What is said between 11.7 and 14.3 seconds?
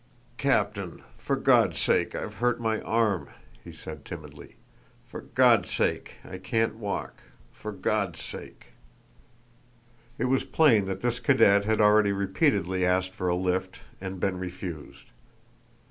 already repeatedly asked for a lift and